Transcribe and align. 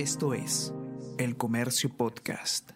Esto 0.00 0.32
es 0.32 0.72
El 1.18 1.36
Comercio 1.36 1.94
Podcast. 1.94 2.70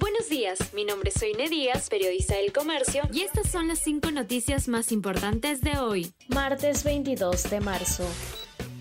Buenos 0.00 0.30
días, 0.30 0.72
mi 0.72 0.86
nombre 0.86 1.10
es 1.10 1.20
Soine 1.20 1.50
Díaz, 1.50 1.90
periodista 1.90 2.34
del 2.36 2.50
Comercio, 2.50 3.02
y 3.12 3.20
estas 3.20 3.50
son 3.50 3.68
las 3.68 3.78
cinco 3.80 4.10
noticias 4.10 4.68
más 4.68 4.90
importantes 4.90 5.60
de 5.60 5.76
hoy, 5.76 6.14
martes 6.28 6.82
22 6.82 7.50
de 7.50 7.60
marzo. 7.60 8.08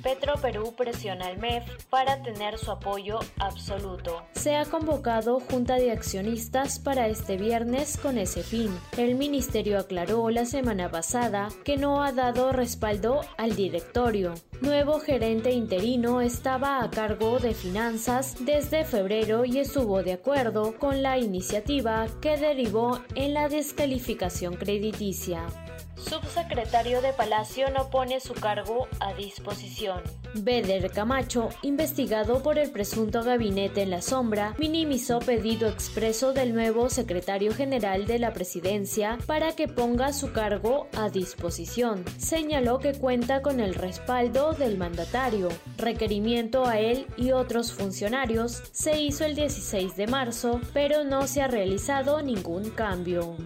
Petro 0.05 0.35
Perú 0.39 0.75
presiona 0.77 1.25
al 1.25 1.39
MEF 1.39 1.63
para 1.89 2.21
tener 2.21 2.59
su 2.59 2.69
apoyo 2.69 3.17
absoluto. 3.39 4.21
Se 4.33 4.55
ha 4.55 4.63
convocado 4.63 5.39
junta 5.39 5.77
de 5.77 5.89
accionistas 5.89 6.77
para 6.77 7.07
este 7.07 7.37
viernes 7.37 7.97
con 7.97 8.19
ese 8.19 8.43
fin. 8.43 8.69
El 8.99 9.15
ministerio 9.15 9.79
aclaró 9.79 10.29
la 10.29 10.45
semana 10.45 10.91
pasada 10.91 11.49
que 11.63 11.77
no 11.77 12.03
ha 12.03 12.11
dado 12.11 12.51
respaldo 12.51 13.21
al 13.39 13.55
directorio. 13.55 14.35
Nuevo 14.61 14.99
gerente 14.99 15.49
interino 15.49 16.21
estaba 16.21 16.83
a 16.83 16.91
cargo 16.91 17.39
de 17.39 17.55
finanzas 17.55 18.35
desde 18.41 18.85
febrero 18.85 19.43
y 19.43 19.57
estuvo 19.57 20.03
de 20.03 20.13
acuerdo 20.13 20.77
con 20.77 21.01
la 21.01 21.17
iniciativa 21.17 22.05
que 22.21 22.37
derivó 22.37 23.01
en 23.15 23.33
la 23.33 23.49
descalificación 23.49 24.55
crediticia. 24.55 25.47
Subsecretario 25.97 27.01
de 27.01 27.13
Palacio 27.13 27.69
no 27.71 27.89
pone 27.89 28.19
su 28.19 28.33
cargo 28.33 28.87
a 28.99 29.13
disposición. 29.13 30.01
Beder 30.35 30.91
Camacho, 30.91 31.49
investigado 31.61 32.43
por 32.43 32.59
el 32.59 32.69
presunto 32.71 33.23
gabinete 33.23 33.81
en 33.81 33.89
la 33.89 34.01
sombra, 34.01 34.53
minimizó 34.57 35.19
pedido 35.19 35.69
expreso 35.69 36.33
del 36.33 36.53
nuevo 36.53 36.89
secretario 36.89 37.53
general 37.53 38.05
de 38.05 38.19
la 38.19 38.33
presidencia 38.33 39.17
para 39.25 39.53
que 39.53 39.67
ponga 39.67 40.13
su 40.13 40.31
cargo 40.33 40.87
a 40.97 41.09
disposición. 41.09 42.03
Señaló 42.17 42.79
que 42.79 42.93
cuenta 42.93 43.41
con 43.41 43.59
el 43.59 43.73
respaldo 43.73 44.53
del 44.53 44.77
mandatario. 44.77 45.49
Requerimiento 45.77 46.65
a 46.65 46.79
él 46.79 47.07
y 47.17 47.31
otros 47.31 47.71
funcionarios 47.71 48.61
se 48.71 49.01
hizo 49.01 49.25
el 49.25 49.35
16 49.35 49.95
de 49.95 50.07
marzo, 50.07 50.59
pero 50.73 51.03
no 51.03 51.27
se 51.27 51.41
ha 51.41 51.47
realizado 51.47 52.21
ningún 52.21 52.69
cambio. 52.71 53.37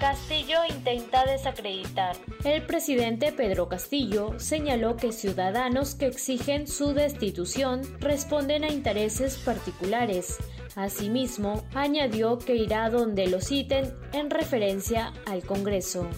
Castillo 0.00 0.56
intenta 0.66 1.26
desacreditar. 1.26 2.16
El 2.42 2.62
presidente 2.62 3.32
Pedro 3.32 3.68
Castillo 3.68 4.32
señaló 4.38 4.96
que 4.96 5.12
ciudadanos 5.12 5.94
que 5.94 6.06
exigen 6.06 6.66
su 6.66 6.94
destitución 6.94 7.82
responden 8.00 8.64
a 8.64 8.72
intereses 8.72 9.36
particulares. 9.36 10.38
Asimismo, 10.74 11.62
añadió 11.74 12.38
que 12.38 12.56
irá 12.56 12.88
donde 12.88 13.26
lo 13.26 13.42
citen 13.42 13.94
en 14.14 14.30
referencia 14.30 15.12
al 15.26 15.44
Congreso 15.44 16.08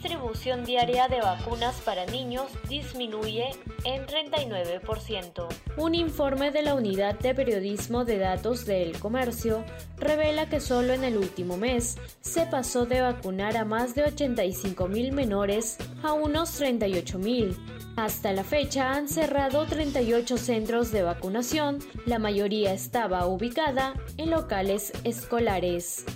distribución 0.00 0.64
diaria 0.64 1.08
de 1.08 1.20
vacunas 1.20 1.78
para 1.82 2.06
niños 2.06 2.50
disminuye 2.70 3.50
en 3.84 4.06
39%. 4.06 5.46
Un 5.76 5.94
informe 5.94 6.50
de 6.50 6.62
la 6.62 6.74
Unidad 6.74 7.18
de 7.18 7.34
Periodismo 7.34 8.06
de 8.06 8.16
Datos 8.16 8.64
del 8.64 8.98
Comercio 8.98 9.62
revela 9.98 10.48
que 10.48 10.58
solo 10.58 10.94
en 10.94 11.04
el 11.04 11.18
último 11.18 11.58
mes 11.58 11.98
se 12.22 12.46
pasó 12.46 12.86
de 12.86 13.02
vacunar 13.02 13.58
a 13.58 13.66
más 13.66 13.94
de 13.94 14.04
85 14.04 14.88
mil 14.88 15.12
menores 15.12 15.76
a 16.02 16.14
unos 16.14 16.52
38 16.52 17.18
mil. 17.18 17.54
Hasta 17.96 18.32
la 18.32 18.44
fecha 18.44 18.92
han 18.92 19.06
cerrado 19.06 19.66
38 19.66 20.38
centros 20.38 20.92
de 20.92 21.02
vacunación, 21.02 21.78
la 22.06 22.18
mayoría 22.18 22.72
estaba 22.72 23.26
ubicada 23.26 23.92
en 24.16 24.30
locales 24.30 24.92
escolares. 25.04 26.06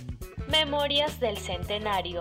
Memorias 0.49 1.19
del 1.19 1.37
Centenario. 1.37 2.19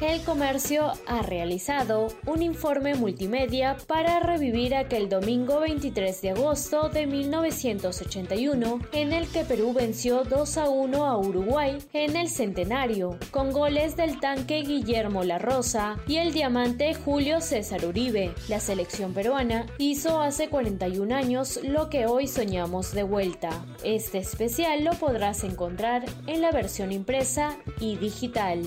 El 0.00 0.22
comercio 0.22 0.92
ha 1.06 1.22
realizado 1.22 2.08
un 2.26 2.42
informe 2.42 2.94
multimedia 2.94 3.76
para 3.86 4.18
revivir 4.18 4.74
aquel 4.74 5.08
domingo 5.08 5.60
23 5.60 6.20
de 6.20 6.30
agosto 6.30 6.88
de 6.88 7.06
1981 7.06 8.80
en 8.92 9.12
el 9.12 9.28
que 9.28 9.44
Perú 9.44 9.72
venció 9.72 10.24
2 10.24 10.58
a 10.58 10.68
1 10.68 11.04
a 11.06 11.16
Uruguay 11.16 11.78
en 11.92 12.16
el 12.16 12.28
centenario, 12.28 13.18
con 13.30 13.52
goles 13.52 13.96
del 13.96 14.18
tanque 14.18 14.62
Guillermo 14.62 15.22
La 15.22 15.38
Rosa 15.38 15.96
y 16.08 16.16
el 16.16 16.32
diamante 16.32 16.94
Julio 16.94 17.40
César 17.40 17.86
Uribe. 17.86 18.34
La 18.48 18.58
selección 18.58 19.14
peruana 19.14 19.66
hizo 19.78 20.20
hace 20.20 20.48
41 20.48 21.14
años 21.14 21.60
lo 21.62 21.88
que 21.88 22.06
hoy 22.06 22.26
soñamos 22.26 22.92
de 22.92 23.04
vuelta. 23.04 23.64
Este 23.84 24.18
especial 24.18 24.84
lo 24.84 24.92
podrás 24.94 25.44
encontrar 25.44 26.04
en 26.26 26.42
la 26.42 26.50
versión 26.50 26.90
impresa 26.90 27.56
y 27.80 27.96
digital. 27.96 28.62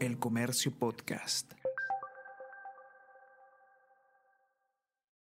El 0.00 0.18
Comercio 0.18 0.72
Podcast. 0.78 1.52